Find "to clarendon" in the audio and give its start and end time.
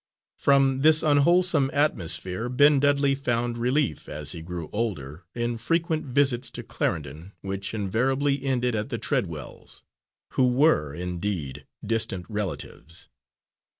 6.57-7.33